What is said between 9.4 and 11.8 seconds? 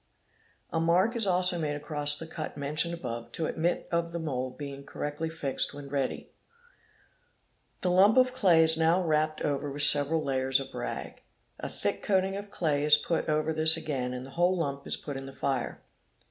over with several layers of rag. A